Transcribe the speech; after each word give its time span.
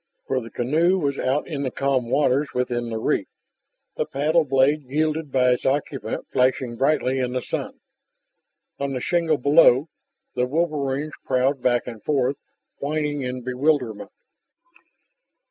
For 0.25 0.41
the 0.41 0.49
canoe 0.49 0.97
was 0.97 1.19
out 1.19 1.45
in 1.47 1.61
the 1.61 1.69
calm 1.69 2.09
waters 2.09 2.55
within 2.55 2.89
the 2.89 2.97
reef, 2.97 3.27
the 3.97 4.07
paddle 4.07 4.43
blade 4.45 4.87
wielded 4.87 5.31
by 5.31 5.51
its 5.51 5.63
occupant 5.63 6.27
flashing 6.31 6.75
brightly 6.75 7.19
in 7.19 7.33
the 7.33 7.39
sun. 7.43 7.79
On 8.79 8.93
the 8.93 8.99
shingle 8.99 9.37
below, 9.37 9.89
the 10.33 10.47
wolverines 10.47 11.13
prowled 11.23 11.61
back 11.61 11.85
and 11.85 12.01
forth, 12.03 12.37
whining 12.79 13.21
in 13.21 13.43
bewilderment. 13.43 14.09